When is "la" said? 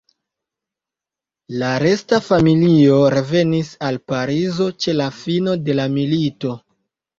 1.63-1.69, 4.99-5.13, 5.83-5.89